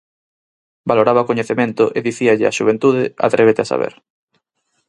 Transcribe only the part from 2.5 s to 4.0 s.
xuventude Atrévete a saber.